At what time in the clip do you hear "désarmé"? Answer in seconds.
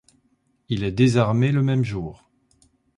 0.91-1.51